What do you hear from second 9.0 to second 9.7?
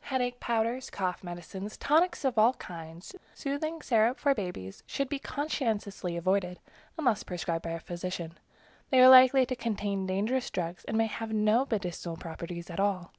are likely to